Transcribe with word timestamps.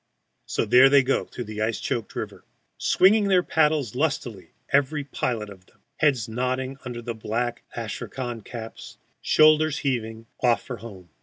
So 0.47 0.65
there 0.65 0.89
they 0.89 1.03
go 1.03 1.25
through 1.25 1.43
the 1.43 1.61
ice 1.61 1.79
choked 1.79 2.15
river, 2.15 2.43
swinging 2.79 3.27
their 3.27 3.43
paddles 3.43 3.93
lustily, 3.93 4.49
every 4.69 5.03
pilot 5.03 5.47
of 5.51 5.67
them, 5.67 5.77
heads 5.97 6.27
nodding 6.27 6.77
under 6.83 7.03
black 7.13 7.61
astrakhan 7.75 8.41
caps, 8.41 8.97
shoulders 9.21 9.77
heaving, 9.85 10.25
off 10.41 10.63
for 10.63 10.77
home. 10.77 11.09